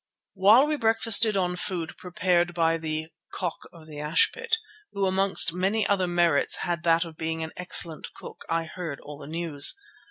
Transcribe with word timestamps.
While 0.33 0.65
we 0.65 0.77
breakfasted 0.77 1.37
on 1.37 1.55
food 1.55 1.95
prepared 1.95 2.55
by 2.55 2.79
the 2.79 3.09
"Cock 3.31 3.59
of 3.71 3.85
the 3.85 3.99
Ashpit," 3.99 4.57
who 4.93 5.05
amongst 5.05 5.53
many 5.53 5.85
other 5.85 6.07
merits 6.07 6.55
had 6.65 6.81
that 6.85 7.05
of 7.05 7.17
being 7.17 7.43
an 7.43 7.51
excellent 7.55 8.11
cook, 8.15 8.43
I 8.49 8.63
heard 8.63 8.99
all 9.01 9.19
the 9.19 9.27
news. 9.29 9.75